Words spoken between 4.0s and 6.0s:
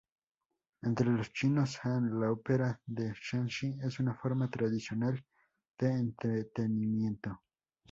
forma tradicional de